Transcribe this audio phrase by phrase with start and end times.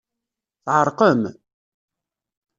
[0.65, 1.21] Tɛerqem?